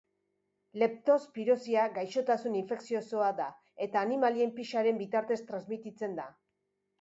[0.83, 3.47] Leptospirosia gaixotasun infekziosoa da,
[3.87, 6.27] eta animalien pixaren bitartez transmititzen da.